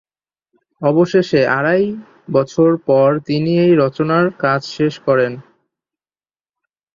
[0.81, 1.85] অবশেষে আড়াই
[2.31, 5.31] বছর পর তিনি এই রচনার কাজ শেষ করেন।